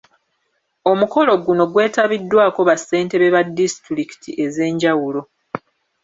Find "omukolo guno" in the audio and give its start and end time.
0.91-1.63